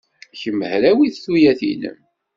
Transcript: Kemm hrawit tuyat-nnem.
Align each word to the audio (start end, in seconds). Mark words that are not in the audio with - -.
Kemm 0.39 0.61
hrawit 0.71 1.15
tuyat-nnem. 1.23 1.97